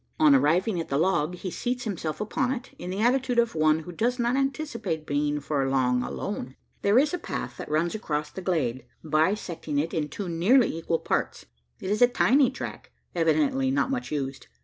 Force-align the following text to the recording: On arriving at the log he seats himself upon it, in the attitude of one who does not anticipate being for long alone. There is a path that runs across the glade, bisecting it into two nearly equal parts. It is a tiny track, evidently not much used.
On 0.19 0.33
arriving 0.33 0.79
at 0.79 0.89
the 0.89 0.97
log 0.97 1.35
he 1.35 1.51
seats 1.51 1.83
himself 1.83 2.19
upon 2.19 2.51
it, 2.51 2.71
in 2.79 2.89
the 2.89 3.01
attitude 3.01 3.37
of 3.37 3.53
one 3.53 3.81
who 3.81 3.91
does 3.91 4.17
not 4.17 4.35
anticipate 4.35 5.05
being 5.05 5.39
for 5.39 5.69
long 5.69 6.01
alone. 6.01 6.55
There 6.81 6.97
is 6.97 7.13
a 7.13 7.19
path 7.19 7.57
that 7.57 7.69
runs 7.69 7.93
across 7.93 8.31
the 8.31 8.41
glade, 8.41 8.83
bisecting 9.03 9.77
it 9.77 9.93
into 9.93 10.07
two 10.25 10.29
nearly 10.29 10.75
equal 10.75 10.97
parts. 10.97 11.45
It 11.79 11.91
is 11.91 12.01
a 12.01 12.07
tiny 12.07 12.49
track, 12.49 12.91
evidently 13.13 13.69
not 13.69 13.91
much 13.91 14.11
used. 14.11 14.47